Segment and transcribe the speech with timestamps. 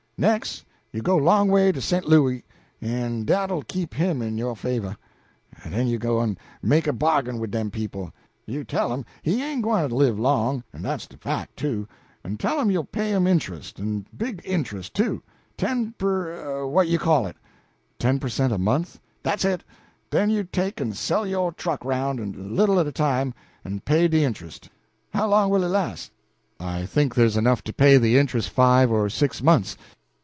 [0.19, 0.63] Nex',
[0.93, 2.43] you'll go 'long away to Sent Louis,
[2.79, 4.95] en dat'll keep him in yo' favor.
[5.67, 8.13] Den you go en make a bargain wid dem people.
[8.45, 11.87] You tell 'em he ain't gwyne to live long en dat's de fac', too,
[12.23, 15.23] en tell 'em you'll pay 'em intrust, en big intrust, too,
[15.57, 17.35] ten per what you call it?"
[17.97, 18.53] "Ten per cent.
[18.53, 19.63] a month?" "Dat's it.
[20.11, 23.33] Den you take and sell yo' truck aroun', a little at a time,
[23.65, 24.69] en pay de intrust.
[25.15, 26.11] How long will it las'?"
[26.59, 29.75] "I think there's enough to pay the interest five or six months."